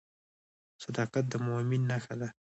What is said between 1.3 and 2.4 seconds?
د مؤمن نښه ده.